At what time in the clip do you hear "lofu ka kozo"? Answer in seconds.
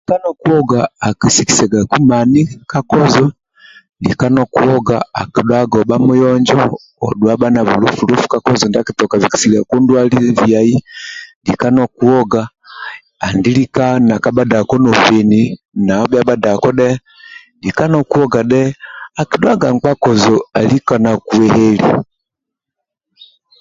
8.09-8.65